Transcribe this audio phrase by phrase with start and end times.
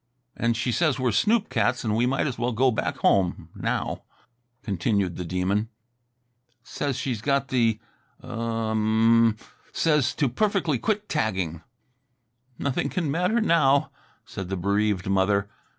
[0.35, 4.01] "And she says we're snoop cats and we might as well go back home now,"
[4.63, 5.69] continued the Demon.
[6.63, 7.79] "Says she's got the
[8.23, 9.39] u u m mm!
[9.71, 11.61] says to perfectly quit tagging."
[12.57, 13.91] "Nothing can matter now,"
[14.25, 15.47] said the bereaved mother.